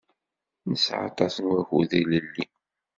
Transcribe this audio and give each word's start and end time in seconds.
Nesɛa 0.71 1.05
aṭas 1.09 1.35
n 1.39 1.45
wakud 1.51 1.89
ilelli. 2.01 2.45